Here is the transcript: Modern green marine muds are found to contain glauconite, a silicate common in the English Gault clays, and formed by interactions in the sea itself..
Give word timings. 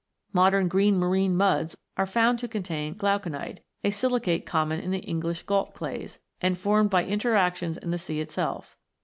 Modern 0.33 0.67
green 0.67 0.97
marine 0.97 1.37
muds 1.37 1.77
are 1.95 2.07
found 2.07 2.39
to 2.39 2.47
contain 2.47 2.95
glauconite, 2.97 3.59
a 3.83 3.91
silicate 3.91 4.47
common 4.47 4.79
in 4.79 4.89
the 4.89 4.97
English 4.97 5.43
Gault 5.43 5.75
clays, 5.75 6.19
and 6.41 6.57
formed 6.57 6.89
by 6.89 7.05
interactions 7.05 7.77
in 7.77 7.91
the 7.91 7.99
sea 7.99 8.19
itself.. 8.19 8.75